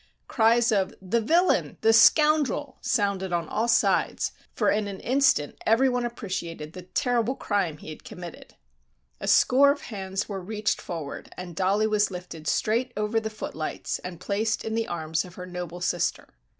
[0.27, 5.89] Cries of "The villain!" "The scoundrel!" sounded on all sides, for in an instant every
[5.89, 8.55] one appreciated the terrible crime he had committed.
[9.19, 13.99] A score of hands were reached forward and Dollie was lifted straight over the footlights
[13.99, 16.29] and placed in the arms of her noble sister.